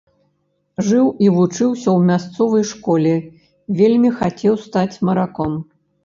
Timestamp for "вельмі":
3.81-4.09